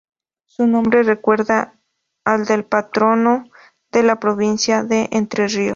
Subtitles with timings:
[0.47, 1.77] Su nombre recuerda
[2.25, 3.43] al del patrono
[3.91, 5.69] de la provincia de Entre Ríos.